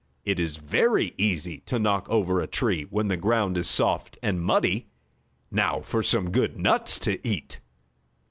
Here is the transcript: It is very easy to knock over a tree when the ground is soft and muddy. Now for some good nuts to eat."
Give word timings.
It 0.25 0.39
is 0.39 0.57
very 0.57 1.13
easy 1.15 1.59
to 1.67 1.77
knock 1.77 2.09
over 2.09 2.41
a 2.41 2.47
tree 2.47 2.87
when 2.89 3.07
the 3.07 3.15
ground 3.15 3.55
is 3.55 3.67
soft 3.69 4.17
and 4.23 4.41
muddy. 4.41 4.87
Now 5.51 5.81
for 5.81 6.01
some 6.01 6.31
good 6.31 6.57
nuts 6.57 6.97
to 7.05 7.19
eat." 7.23 7.59